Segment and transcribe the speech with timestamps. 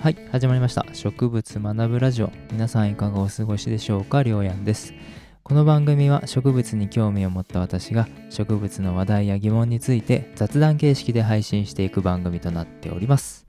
[0.00, 0.86] はい、始まりました。
[0.94, 2.32] 植物学ぶラジオ。
[2.50, 4.94] 皆さんいかがお過ごしでしょうかりょうやんです。
[5.42, 13.44] この番組は植物に興味を持った私が植物の話題や疑問について雑談形式で配信していく番組となっております。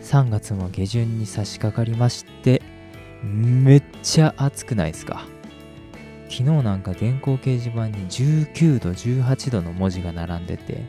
[0.00, 2.62] 3月も下旬に差し掛かりまして、
[3.22, 5.26] めっちゃ暑くないですか？
[6.30, 10.86] 昨日なんか電光掲示板に19度、18度の文字が並んでて、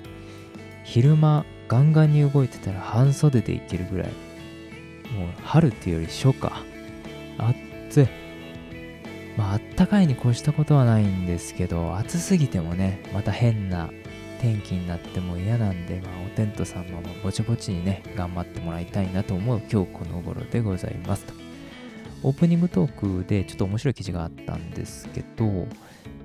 [0.85, 4.09] 昼間ガンガンに動いてたら半袖でいけるぐらい
[5.13, 6.51] もう春っていうより初夏。
[7.37, 8.07] 暑い。
[9.37, 13.89] まああったかいに越したことはないんですけど暑すぎてもねまた変な
[14.39, 21.25] 天気になっても嫌なんで、まあ、おテントさんもぼちぼちにね頑張ってもらいたいなと思う今日この頃でございます。
[21.25, 21.33] と
[22.23, 25.67] オープニングトークでちょっと面白い記事があったんですけど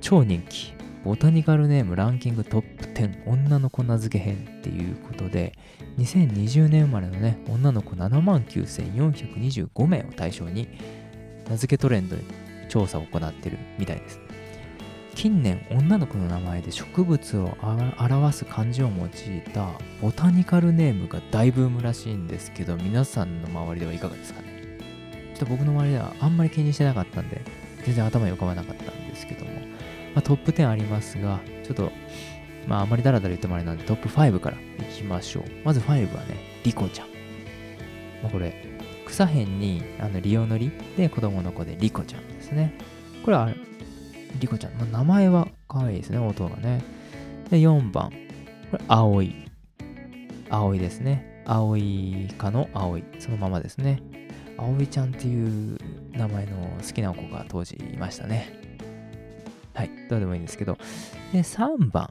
[0.00, 0.72] 超人気
[1.04, 5.52] ボタニカルネームランキングトッププ10女の子名付け編っていうことで
[5.98, 10.68] 2020年生まれのね女の子7万9425名を対象に
[11.48, 12.22] 名付けトレンドに
[12.68, 14.20] 調査を行ってるみたいです。
[15.14, 19.68] 近年女の子の名前で植物を表す漢字を用いた
[20.00, 24.78] ボタニカルネームが大ブームらしいんですけど皆さんの周りではいかがですかね？
[25.34, 27.42] ちょっと僕の周りではあんまり気にしてなかったんで
[27.84, 29.50] 全然頭に浮かばなかったんですけども。
[30.14, 31.92] まあ、トップ10ありますが、ちょっと、
[32.66, 34.60] まあ、あまりダラダラ言ってもあれなんで、トップ5からい
[34.92, 35.44] きましょう。
[35.64, 37.08] まず5はね、リコちゃん。
[38.22, 38.54] まあ、これ、
[39.06, 42.78] 草辺にあのリオのりで子供の子でリコちゃんですね。
[43.24, 43.50] これは、
[44.38, 44.72] リコちゃん。
[44.74, 46.82] まあ、名前は可愛いですね、音がね。
[47.50, 48.10] で、4番。
[48.70, 49.34] これ、葵。
[50.48, 51.42] 葵ですね。
[51.46, 53.02] 葵かの葵。
[53.18, 54.00] そのままですね。
[54.56, 55.78] 葵ちゃんっていう
[56.12, 58.52] 名前の好きな子が当時いましたね。
[59.74, 60.76] はい、どうでもいいんですけど。
[61.32, 62.10] で、3番、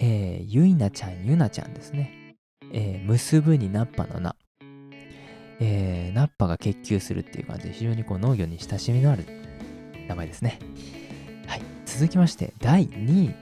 [0.00, 2.36] えー、ゆいなちゃん、ゆなちゃんですね。
[2.72, 4.36] えー、結ぶにナッパの名。
[5.60, 9.24] えー、ナッパが結球するっていう感じで、非常にこう農業に親しみのある
[10.06, 10.60] 名前ですね。
[11.46, 13.34] はい、続きまして、第2位、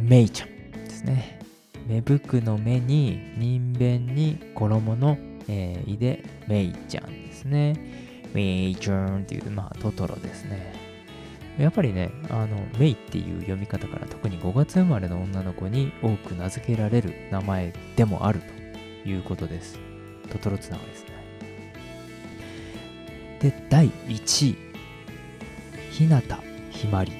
[0.00, 1.40] めいちゃんですね。
[1.86, 5.18] 芽吹くの芽に、人弁に衣の、
[5.48, 7.74] えー、いで、めいちゃんですね。
[8.32, 10.81] めいちゃんっていう、まあ、トトロですね。
[11.58, 18.40] やっぱりね、あの、メイっていう読み方から特に5月生まれの女の子に多く名付けられる名前でもある
[19.04, 19.78] ということです。
[20.30, 21.12] トトロつながですね。
[23.40, 24.56] で、第1位。
[25.90, 26.38] ひなた
[26.70, 27.12] ひまり。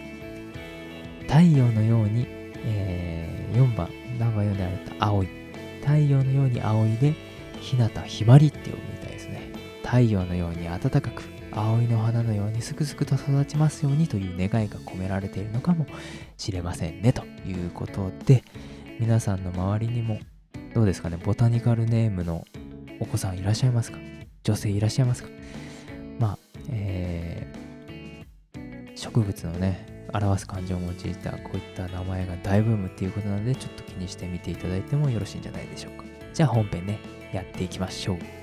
[1.22, 2.26] 太陽のように、
[2.64, 3.88] えー、4番、
[4.18, 5.28] 何番読んであれた青い。
[5.82, 7.14] 太陽のように青いで、
[7.60, 9.50] ひなたひまりって読むみたいですね。
[9.84, 11.22] 太陽のように暖かく、
[11.54, 15.86] 葵の花のようにすくすくと育ちますようにという願いが込められているのかも
[16.36, 18.42] しれませんねということで
[18.98, 20.18] 皆さんの周りにも
[20.74, 21.18] どうですかね？
[21.18, 22.44] ボタニカルネームの
[23.00, 23.98] お子さんいらっしゃいますか？
[24.44, 25.28] 女性いらっしゃいますか？
[26.18, 26.38] まあ
[26.70, 36.04] えー、植物のね表す漢字を用いたこういった名前が大ブームっていうことなのでちょっと気にしてみていただいてもよろしいんじゃないでしょうか。
[36.32, 36.98] じゃあ本編ね
[37.32, 38.41] やっていきましょう。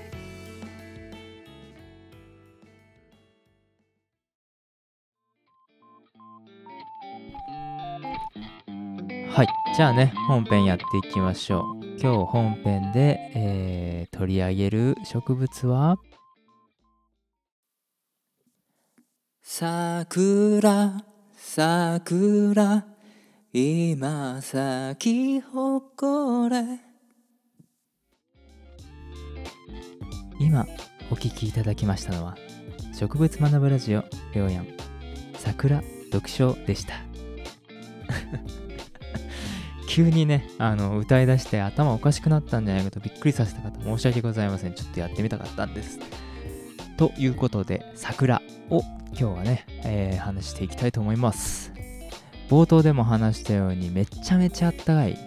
[9.32, 9.48] はい。
[9.76, 11.84] じゃあね、本編やっていきましょう。
[12.00, 15.98] 今日本編で、えー、取り上げる植物は、
[19.40, 21.04] 桜、
[21.36, 22.84] 桜、
[23.52, 26.80] 今咲き誇れ。
[30.40, 30.66] 今、
[31.12, 32.36] お聴きいただきましたのは、
[32.92, 34.02] 植物学ぶラジオ、
[34.34, 34.66] りょうやん、
[35.34, 36.94] 桜読書でした。
[39.90, 44.72] 急にね、あの、歌い出して頭おかしくなったんじゃないかとびっくりさせた方申し訳ございません。
[44.72, 45.98] ちょっとやってみたかったんです。
[46.96, 48.40] ということで、桜
[48.70, 51.72] を今日はね、えー、話していきたいと思います。
[52.48, 55.18] 冒頭でも話したようにめちゃめちゃあったかいで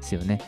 [0.00, 0.40] すよね。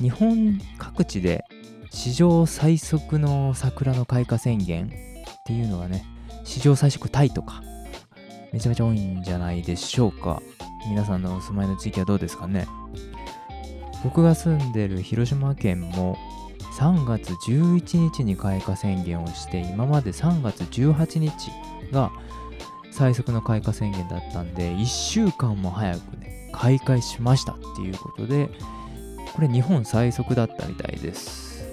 [0.00, 1.44] 日本各地で
[1.90, 4.90] 史上最速の桜の開花宣言っ
[5.44, 6.04] ていうのがね、
[6.44, 7.64] 史上最速タイとか、
[8.52, 10.40] めちゃめちゃ多いんじゃないでしょうか。
[10.88, 12.66] 皆さんのお住まいの地域はどうですかね？
[14.04, 16.16] 僕が住んでる広島県も
[16.78, 21.32] 3月11日に開花宣言をして今まで3月18日
[21.92, 22.12] が
[22.92, 28.48] 最速の開花宣言だったんで1週間も早くね開会しましたっていうことで
[29.34, 31.64] これ日本最速だったみたいです。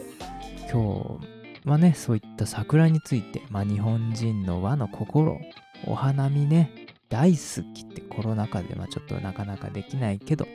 [0.72, 1.20] 今
[1.64, 5.40] 日はねそういった桜についてまあ日本人の和の心
[5.86, 6.72] お花見ね
[7.16, 10.46] 大好きってコロナ禍でまあちょっとなかなかできないけど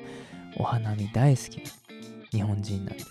[0.59, 1.71] お花見大好きな
[2.33, 3.03] 日本人なんで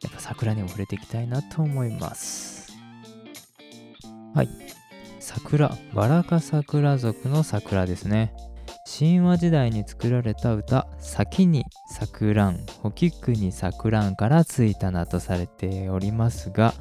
[0.00, 2.72] やっぱ桜にも触れていきたいなと思います。
[4.34, 4.48] はい。
[5.20, 5.76] 桜。
[5.92, 8.32] バラカ桜族の桜ですね。
[8.98, 16.72] 神話時代に作られた歌「先に桜んほきくに桜ん」からついた名とされておりますが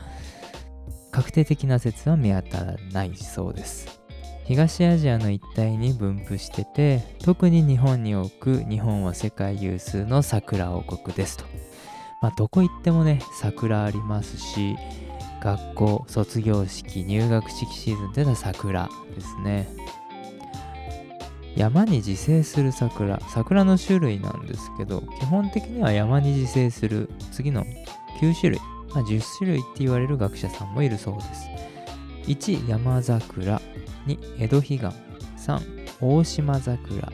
[1.12, 4.05] 確定的な説は見当たらないそうです。
[4.46, 11.46] 東アジアの一帯に分布してて特に日本に多く日本は世界有数の桜王国ですと。
[12.22, 14.76] まあどこ行ってもね桜ありますし
[15.42, 19.68] 学校卒業式入学式シーズンでの桜ですね。
[21.56, 23.20] 山に自生する桜。
[23.30, 27.66] 桜の種類なんですけど基本的には山に自生する次の
[28.22, 28.60] 9種類、
[28.94, 31.50] まあ、10種類って言われる学者さんもいるそうです。
[32.28, 33.60] 1山桜。
[34.06, 34.94] 2江戸彼岸
[35.38, 37.12] 3大島桜。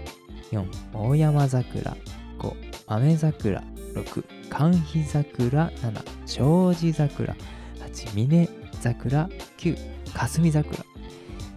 [0.51, 1.97] 4大山桜。
[2.39, 2.55] 5
[2.87, 3.63] 雨桜。
[3.95, 5.69] 6寒肥桜。
[5.69, 7.35] 7障子桜。
[7.79, 8.49] 8峰
[8.81, 9.29] 桜。
[9.57, 9.77] 9
[10.13, 10.85] 霞桜。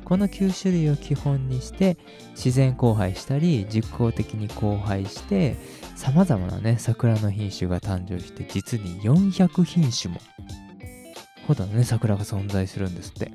[0.04, 1.96] この9種類を基本にして
[2.34, 5.56] 自然交配したり実効的に交配して
[5.96, 10.20] さまざまなね桜の品種が誕生して実に400品種も
[11.46, 13.32] ほどのね桜が存在するんですって。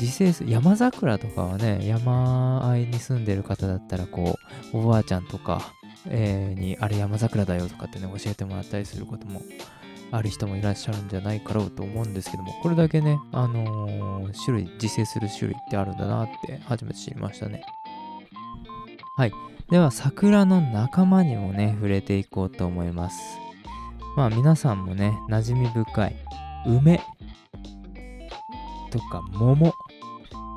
[0.00, 4.38] 自生する山桜とかはね山あいに住んでる方だったらこ
[4.72, 5.72] うおばあちゃんとか、
[6.08, 9.42] えー、にあれ山桜だよとかってね教えてもらったりすることも
[10.14, 17.62] ある人もいらっしゃるんじゃないかろうと思うんですけども、これだけね、あのー、種類、自生する種類ってあるんだなって初めて知りましたね。
[19.16, 19.32] はい。
[19.70, 23.18] では、桜の仲間にもね、触れていこうと思います。
[24.16, 26.16] まあ、皆さんもね、馴染み深い、
[26.64, 27.00] 梅
[28.94, 29.74] とか桃。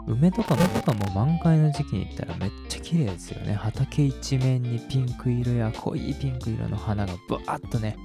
[0.08, 3.54] 梅とか桃とかも満開の時期に行ったらめっちゃ綺麗ですよね。
[3.54, 7.98] 畑一面にピンク色や濃いピンク色の花がブワーッとね、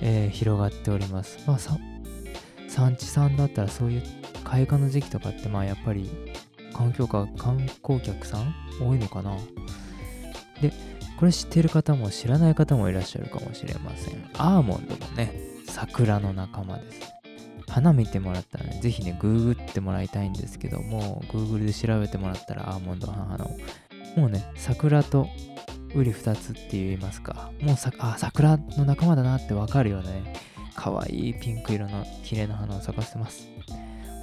[0.00, 1.42] えー、広がっております。
[1.46, 4.02] まあ、産地さんだったらそういう
[4.44, 6.08] 開花の時期とかってまあやっぱり
[6.72, 9.36] 環境下観光客さん多いのかな
[10.60, 10.72] で
[11.18, 15.32] これ知ってる方も知らない方もいらっしゃるかもしれませんアーモンドもね
[15.66, 17.12] 桜の仲間です
[17.74, 23.50] 花見てもらったらね、ぜひね、グーグってもらいたいんですけども、Google で調べてもらったらアーモンドの花を。
[24.16, 25.26] もうね、桜と
[25.92, 27.50] 瓜二つって言いますか。
[27.60, 30.34] もうさあ桜の仲間だなってわかるよね。
[30.76, 33.48] かわいいピンク色の綺麗な花を咲かせてます。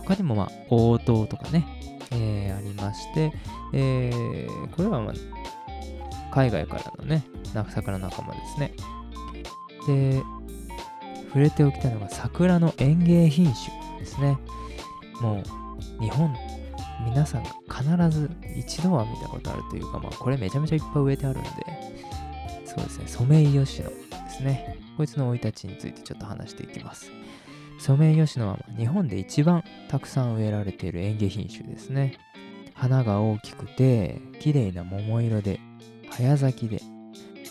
[0.05, 1.67] 他にもまあ応答とかね、
[2.11, 3.33] えー、ありまして、
[3.73, 5.13] えー、これはまあ
[6.33, 7.25] 海外からのね、
[7.69, 8.73] 桜仲間ですね。
[9.87, 10.23] で、
[11.31, 14.37] 触れておきたいのが桜の園芸品種ですね。
[15.21, 15.41] も
[15.99, 16.35] う日本
[17.05, 21.49] 皆さんが必ず一度は見たことあるというか、まあ、これめちゃめちゃいっぱい植えてあるんで、
[22.65, 23.95] そうですね、ソメイヨシノで
[24.29, 24.77] すね。
[24.97, 27.11] こいつの生い立ちについてちょっと話していきます。
[27.79, 32.17] ソメイヨシノは日本で一番たくさん植えられている園芸品種ですね。
[32.73, 35.59] 花が大きくて、綺麗な桃色で、
[36.09, 36.81] 早咲きで、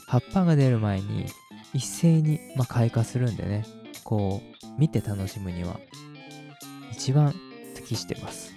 [0.06, 1.26] 葉っぱが出る前に
[1.72, 3.64] 一斉に、まあ、開花するんでね、
[4.04, 5.78] こう、見て楽しむには
[6.92, 7.34] 一番
[7.74, 8.54] 適してます。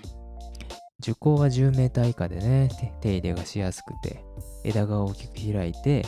[0.99, 2.69] 樹高は10メーター以下でね、
[3.01, 4.23] 手入れがしやすくて、
[4.63, 6.05] 枝が大きく開いて、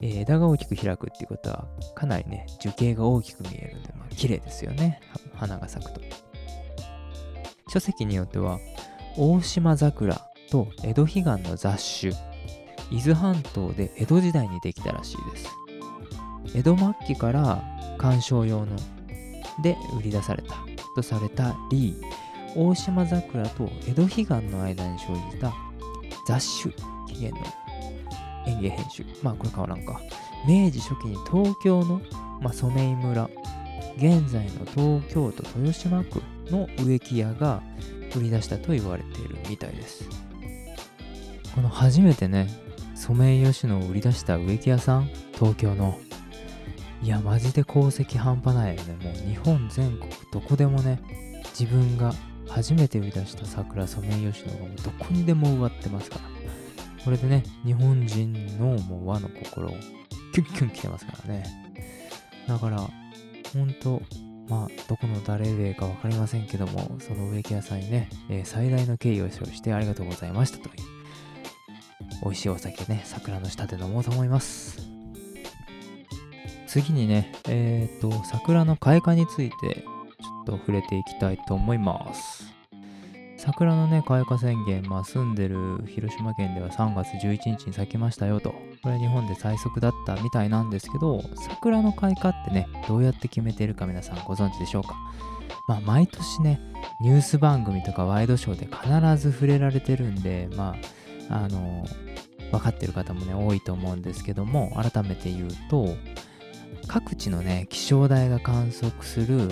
[0.00, 5.00] えー、枝が大きく開くっていうことは、かなりね、樹形が大きく見えるんで、まあ、綺麗ですよね。
[5.34, 6.00] 花が咲くと。
[7.68, 8.58] 書籍によっては、
[9.16, 10.20] 大島桜
[10.50, 12.12] と江戸彼岸の雑種、
[12.90, 15.63] 伊豆半島で江戸時代にできたらしいです。
[16.52, 17.62] 江戸末期から
[17.98, 18.76] 観賞用の
[19.62, 20.56] で売り出された。
[20.94, 25.52] とされたリー大島桜と江戸彼岸の間に生じた
[26.26, 26.72] 雑種
[27.08, 27.46] 起源の
[28.46, 29.04] 園芸編集。
[29.22, 30.00] まあこれ変わらんか
[30.46, 32.00] 明治初期に東京の、
[32.40, 33.28] まあ、染井村
[33.96, 37.62] 現在の東京都豊島区の植木屋が
[38.16, 40.08] 売り出したと言われているみたいです。
[41.54, 42.48] この初めてね
[42.94, 45.98] ソメイヨシノを売り出した植木屋さん東京の
[47.04, 51.00] いやマジで功績半端ないよねもう日本全国どこでもね
[51.58, 52.12] 自分が
[52.48, 56.34] 初めて売り出した桜ソメイヨシノがもうどこにでも植わってますから。
[57.04, 59.76] これでね、日本人のもう和の心を
[60.32, 61.44] キュンキュン来てますからね。
[62.48, 64.00] だから、ほんと、
[64.48, 70.72] まあ、どこの誰でか分かりませんけども、その植木屋さんにね、えー、最大の敬意を表してありがとうございましたという、
[72.22, 74.93] 美味しいお酒ね、桜の下で飲もうと思います。
[76.74, 82.52] 次にね、えっ、ー、と、桜の開花についてちょっと触れていきたいと思います。
[83.38, 94.96] 桜のね開花宣言、まあ、住んでる広島県では3月11日に咲きましたよとこれ日本で最速だったみたいなんですけど桜の開花ってねどうやって決めてるか皆さんご存知でしょうか？
[95.68, 96.58] まあ毎年ね
[97.02, 100.74] ニュース番組とかワイドショーで必ず触れられてるんでま
[101.28, 101.84] ああの
[102.50, 105.96] 分かってる方もね多いと思うんですけども改めて言うと
[106.86, 109.48] 各地のね気象台が観測する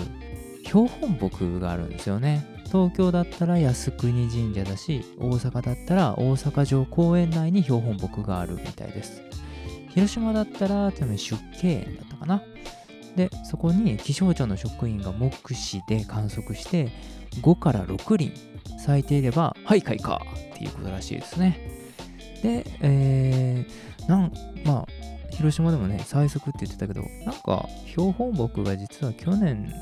[0.65, 2.45] 標本木があるんですよね。
[2.65, 9.21] 東京だったら靖国神社だし大阪だったら大阪城公園内に標本木があるみたいです。
[9.89, 12.41] 広島だったら多分出家園だったかな。
[13.15, 16.91] でそこに気象庁の職員が目視で観測して
[17.41, 18.33] 5から6輪
[18.79, 20.19] 咲いていればはい開花っ
[20.57, 21.59] ていうことらしいですね。
[22.41, 24.33] で、えー、なん
[24.65, 24.87] まあ
[25.35, 29.73] 広島でもね最速って言ってたけどなんか標本木が実は去年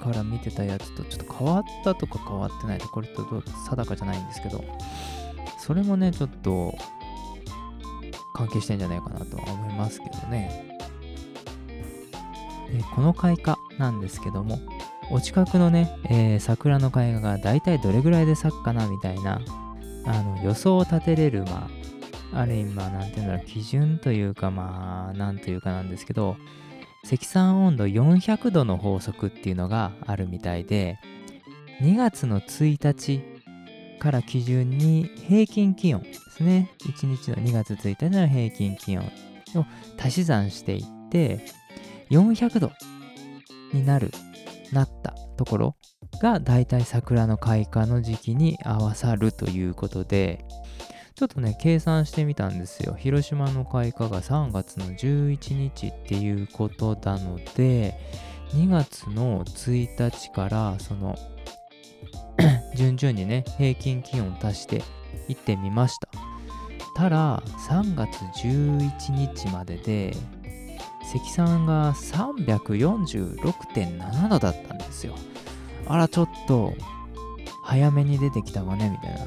[0.00, 4.64] から見てたやつとちょっと変わったとか変わってないとこれと定かじゃないんですけど
[5.58, 6.74] それもねちょっと
[8.34, 10.78] 関係してんじゃないかなとは思いますけどね。
[12.70, 14.58] でこの開花なんですけども
[15.10, 19.40] お近くのね、えー、桜の開花が大体どれぐらいで咲くかなみたいな
[20.06, 21.83] あの予想を立てれるまあ
[22.34, 26.36] ある意味まあ何て言うんだろう基準というかまあ何というかなんですけど
[27.04, 30.98] 積算温度400度の法則っていうのがあるみたいで
[31.80, 33.22] 2月の1日
[33.98, 36.70] から基準に平均気温ですね。
[36.80, 39.66] 1日の2月1日の平均気温を
[39.98, 41.40] 足し算していって
[42.10, 42.72] 400度
[43.72, 44.10] になる
[44.72, 45.76] なったところ
[46.20, 50.44] がだいたい桜の開花の時期に合わさるということで
[51.14, 52.96] ちょっとね、計算してみたんですよ。
[52.98, 57.94] 広島の開花が3月の11日っていうことなので、
[58.52, 61.16] 2月の1日からその
[62.74, 64.82] 順々にね、平均気温を足して
[65.28, 66.08] いってみました。
[66.96, 70.16] ただ、3月11日までで、
[71.12, 75.14] 積算が346.7度だったんですよ。
[75.86, 76.74] あら、ちょっと、
[77.62, 79.20] 早めに出てきたわね、みたいな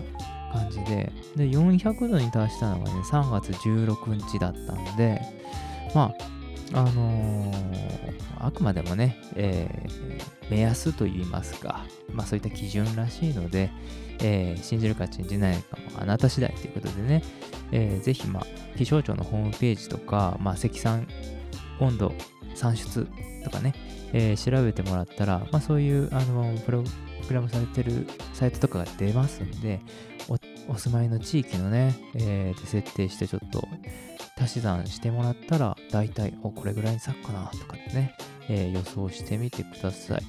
[0.57, 5.21] 感じで、で、400度に達したのがね、3月16日だったんで、
[5.93, 6.13] ま
[6.73, 13.71] あ、あのー、あくまでもね、えー、目安といいますか、まあそういった基準らしいので、
[14.21, 17.23] えー、信じるか信じないかもあなた次第ということでね、
[17.71, 18.45] えー、ぜひ、まあ、
[18.77, 21.07] 気象庁のホームページとか、まあ、積算
[21.79, 22.13] 温度
[22.55, 23.07] 算出
[23.43, 23.73] とかね、
[24.13, 26.83] えー、調べてもらったら、まあ、そういうあのプロ
[27.27, 29.81] グラムされてるサイトとかが出ますんで、
[30.67, 33.67] お住まいの地域のね、えー、で設定してちょっと
[34.39, 38.15] 足し算してもらったら、大体、お、これぐらいに咲くかなとかってね、
[38.49, 40.23] えー、予想してみてください。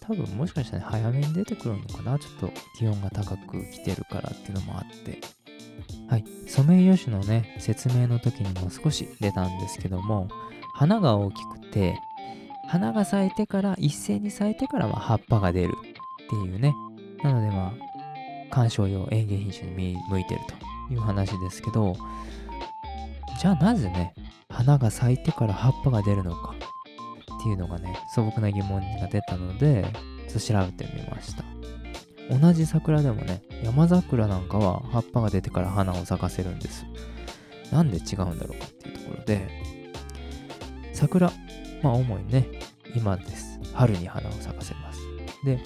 [0.00, 5.18] 多分もしかしたら、早めに出てくるのかなちょっと気温が高く来てるからっていうのもあって。
[6.08, 6.24] はい。
[6.46, 10.28] ソメイヨシノね、説明の時にも少し出たんですけども、
[10.74, 11.98] 花が大きくて、
[12.68, 15.74] 花が咲いてから、一斉に咲いてからは葉っぱが出る
[16.24, 16.74] っていうね。
[17.22, 17.89] なのでまあ、
[18.50, 20.40] 観賞用園芸品種に向いてる
[20.88, 21.96] という話ですけど
[23.40, 24.14] じゃあなぜね
[24.48, 26.54] 花が咲いてから葉っぱが出るのか
[27.40, 29.86] っていうのがね素朴な疑問が出たので
[30.28, 31.44] ちょっと調べてみました。
[32.30, 36.84] 同じ桜でもね山桜なんかは葉っぱが出てから花を咲かせるんです。
[37.72, 39.48] なんで違うんだろうかっていうところで
[40.92, 41.32] 桜
[41.82, 42.46] まあ主にね
[42.94, 43.58] 今です。
[43.72, 45.00] 春に花を咲かせます。
[45.44, 45.58] で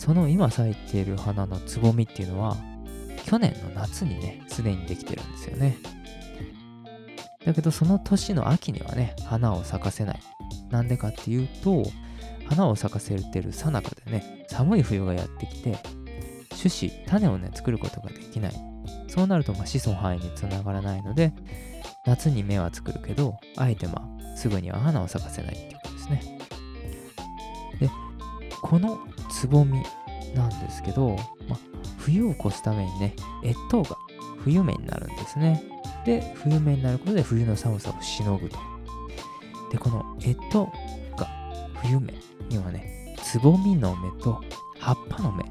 [0.00, 2.56] その今咲いている花のつぼみっていうのは
[3.26, 5.76] 去年の夏にねすでにできてるんですよね。
[7.44, 10.20] だけどその年の秋にはね花を咲かせない。
[10.70, 11.84] なんでかっていうと
[12.48, 15.76] 花を咲かせてるさなかでね寒い冬がやってきて
[16.48, 18.52] 種子種をね作ることができない。
[19.06, 21.34] そうなるとまあ子孫繁栄につながらないので
[22.06, 26.39] 夏に芽は作るけどあえてまあすぐには花を咲かせないっていうことですね。
[28.62, 28.98] この
[29.30, 29.82] つぼみ
[30.34, 31.16] なんですけど、
[31.48, 31.58] ま
[31.98, 33.14] 冬を越すためにね、
[33.44, 33.96] 越冬が
[34.44, 35.62] 冬目になるんですね。
[36.04, 38.58] で、冬目になることで冬の寒さをしのぐと。
[39.70, 40.66] で、この越冬
[41.16, 41.28] が
[41.82, 42.14] 冬目
[42.48, 44.40] にはね、つぼみの芽と
[44.78, 45.44] 葉っぱの芽、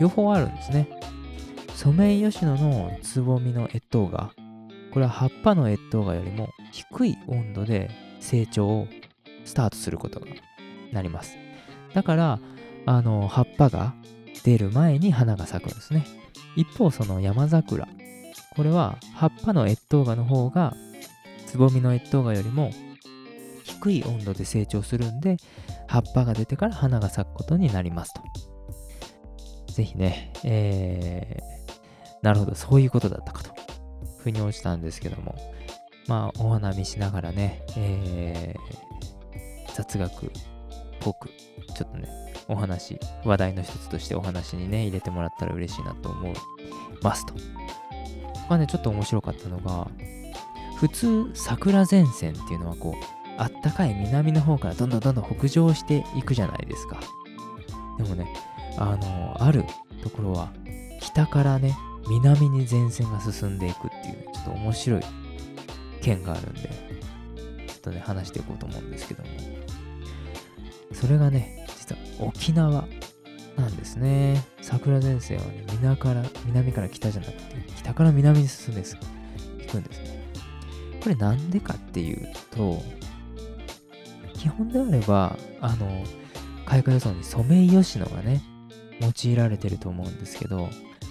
[0.00, 0.88] 両方あるんですね。
[1.74, 4.32] ソメイヨシノのつぼみの越冬が、
[4.92, 8.88] これは葉っぱの越冬がよりも低い温度で成長を
[9.44, 10.26] スタートすることが
[10.92, 11.43] なります。
[11.94, 12.38] だから、
[12.86, 13.94] あの葉っぱが
[14.44, 16.06] 出る前に花が咲くんですね。
[16.56, 17.88] 一方その山桜。
[18.56, 20.74] これは葉っぱの越冬芽の方が
[21.46, 22.70] つぼみの越冬芽よりも
[23.64, 25.38] 低い温度で成長するんで
[25.88, 28.22] 葉っぱが出てから花が咲くことになりますと。
[29.72, 33.50] ぜひね、えー、なるほど、そういうことだったかと、
[34.18, 35.34] 腑に落ちたんですけども、
[36.06, 40.30] まあ、お花見しながらね、えー、雑学っ
[41.00, 41.28] ぽく、
[41.74, 42.08] ちょっとね、
[42.48, 46.34] お話、話題の一つとしてお話にね、入れてもらったら嬉しいなと思い
[47.02, 47.34] ますと。
[48.48, 49.88] まあね、ちょっと面白かったのが、
[50.76, 57.00] 普通、桜前線っていうのはこう、あったかい南の方からどんどんどんどん北上していくじゃないですか。
[57.98, 58.26] でもね、
[58.76, 59.64] あの、ある
[60.02, 60.52] ところは、
[61.00, 61.76] 北からね、
[62.08, 65.02] 南に前線が進んでいくっていう、ちょっと面白い
[66.02, 66.68] 県があるんで、
[67.66, 69.28] ちょっとね、話していこうと思うんですけども、
[70.92, 71.63] それがね、
[72.18, 72.86] 沖縄
[73.56, 74.44] なんですね。
[74.60, 77.40] 桜前線はね、南から、南から北じゃなくて、
[77.76, 80.24] 北から南に進んでいくんですね。
[81.02, 82.82] これなんでかっていうと、
[84.34, 86.04] 基本であれば、あの、
[86.66, 88.42] 開花予想にソメイヨシノがね、
[89.00, 90.70] 用いられてると思うんですけど、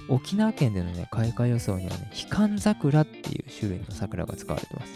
[0.10, 4.92] 沖縄県でのね、開花予想にはね、ヒカン桜っていう種類の桜が使われてます。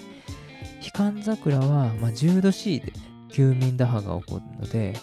[0.81, 2.91] ヒカン桜は、まあ、10度 C で、
[3.29, 4.93] 休眠打破が起こるので、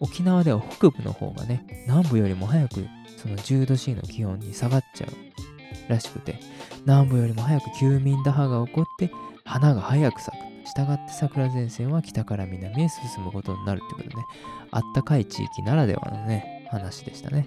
[0.00, 6.40] 沖縄では北部の方がね、南部よりも早くその10度 C の気温に下がっちゃうらしくて、
[6.86, 9.10] 南部よりも早く休眠打破が起こって、
[9.44, 10.50] 花が早く咲く。
[10.70, 14.24] したがって桜前線は北から南へ進むことになるってことね、
[14.70, 17.46] あったかい地域ならではのね、話でしたね。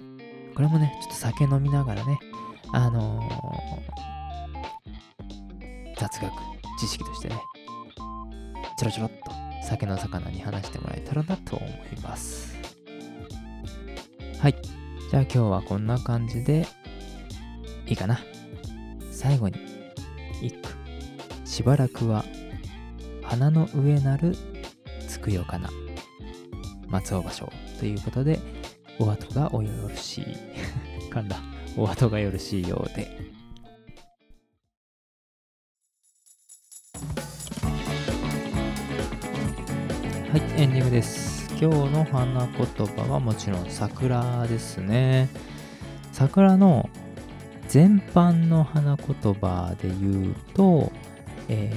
[0.54, 2.18] これもね、ちょっと酒飲みながらね、
[2.72, 6.32] あのー、雑学、
[6.78, 7.40] 知識としてね、
[8.78, 12.54] ちょろちょろっと酒の魚に話してもらえたらなと思います。
[14.40, 14.54] はい。
[15.10, 16.66] じゃあ今日はこんな感じで
[17.86, 18.20] いいかな。
[19.10, 19.58] 最後に、
[20.42, 20.68] 一句。
[21.44, 22.24] しばらくは
[23.22, 24.36] 花の上なる
[25.08, 25.70] つくよかな。
[26.88, 28.38] 松尾芭蕉ということで、
[28.98, 30.26] お後がおよろしい。
[31.10, 31.38] 噛んだ。
[31.76, 33.33] お後がよろしいようで。
[40.34, 41.46] はい、エンディングです。
[41.50, 45.28] 今日の花言葉はもちろん桜ですね。
[46.10, 46.90] 桜の
[47.68, 50.90] 全般の花言葉で言うと、
[51.48, 51.72] え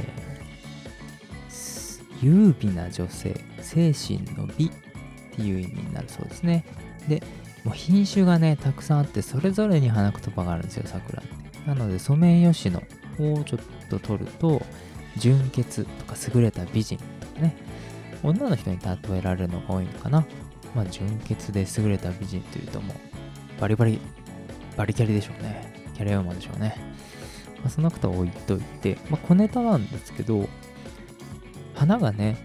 [1.48, 6.66] ー、優美な女性、精神の美っていう意味になるそうですね。
[7.08, 7.22] で、
[7.64, 11.70] もう品種がね、たくさんあって、それぞれに花言葉があるんですよ、桜って。
[11.70, 12.82] なので、ソメイヨシノ
[13.20, 14.64] をちょっと取ると、
[15.18, 16.98] 純潔とか優れた美人、
[18.28, 20.26] 女の人に例えられるのが多いのかな。
[20.76, 24.00] まあ、純潔で優れた美人というともう、バリバリ、
[24.76, 25.74] バリキャリでしょうね。
[25.96, 26.76] キャリアウーマンでしょうね。
[27.60, 30.48] まあ、その方置いといて、まあ、小ネタなんですけど、
[31.74, 32.38] 花がね、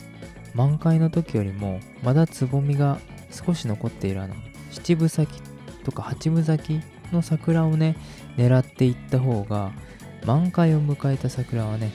[0.55, 2.99] 満開の時よりも、まだつぼみが
[3.33, 4.35] 少し残っているあの
[4.71, 5.43] 七分咲き
[5.85, 7.97] とか八分咲きの桜をね
[8.37, 9.73] 狙っていった方が
[10.25, 11.91] 満開を迎えた桜はね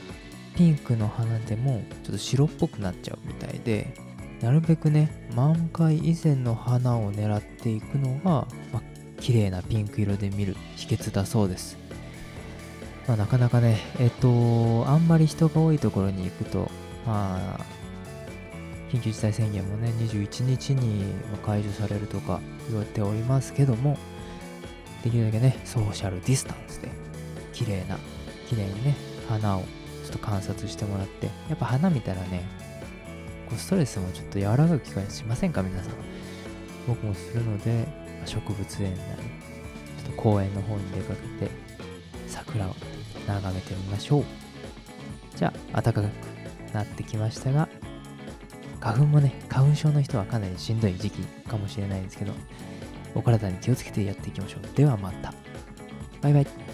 [0.57, 3.93] ピンクの花でもちょっと白っぽくなっちゃうみたいで
[4.41, 8.81] なるべくね満開以前の花を狙っていくのが、まあ、
[9.19, 11.77] 綺麗なピンク色で見る秘訣だそうです、
[13.07, 16.71] まあ、なかなかねえっとあんまり人が多いところに行くと
[17.05, 17.77] まあ
[18.91, 21.13] 緊急事態宣言もね、21日に
[21.45, 22.39] 解除されるとか
[22.69, 23.97] 言われておりますけども、
[25.03, 26.89] できるだけね、ソーシャルディスタンスで、
[27.53, 27.97] 綺麗な、
[28.47, 28.95] 綺麗にね、
[29.27, 29.63] 花を
[30.07, 32.43] ちょっと観察してもらって、やっぱ花見たらね、
[33.49, 35.93] こうストレスもちょっと和らぐ機会しませんか、皆さん。
[36.87, 37.85] 僕もするので、
[38.25, 39.01] 植物園なり、
[40.01, 41.51] ちょっと公園の方に出かけて、
[42.27, 42.75] 桜を
[43.27, 44.23] 眺めてみましょう。
[45.35, 47.67] じゃあ、暖かくなってきましたが、
[48.79, 52.31] 花粉もね、花粉症の人はかなりしんどい時期かもしれないんですけど、
[53.13, 54.77] お体に気をつけてやっていきましょう。
[54.77, 55.33] ではまた。
[56.21, 56.66] バイバイ。